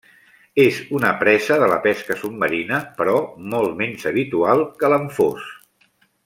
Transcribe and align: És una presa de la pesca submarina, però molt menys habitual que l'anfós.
És 0.61 0.77
una 0.99 1.11
presa 1.19 1.57
de 1.63 1.67
la 1.73 1.77
pesca 1.83 2.17
submarina, 2.21 2.79
però 3.03 3.15
molt 3.53 3.77
menys 3.83 4.09
habitual 4.13 4.65
que 4.81 4.91
l'anfós. 4.95 5.47